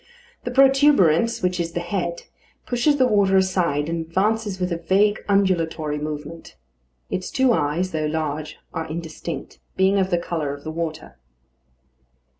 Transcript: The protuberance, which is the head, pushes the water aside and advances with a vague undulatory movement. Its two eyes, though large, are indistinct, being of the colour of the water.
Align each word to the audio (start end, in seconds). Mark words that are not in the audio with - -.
The 0.45 0.49
protuberance, 0.49 1.43
which 1.43 1.59
is 1.59 1.73
the 1.73 1.79
head, 1.79 2.23
pushes 2.65 2.97
the 2.97 3.05
water 3.05 3.37
aside 3.37 3.87
and 3.87 4.03
advances 4.07 4.59
with 4.59 4.71
a 4.71 4.77
vague 4.77 5.23
undulatory 5.29 5.99
movement. 5.99 6.55
Its 7.11 7.29
two 7.29 7.53
eyes, 7.53 7.91
though 7.91 8.07
large, 8.07 8.57
are 8.73 8.87
indistinct, 8.87 9.59
being 9.77 9.99
of 9.99 10.09
the 10.09 10.17
colour 10.17 10.55
of 10.55 10.63
the 10.63 10.71
water. 10.71 11.17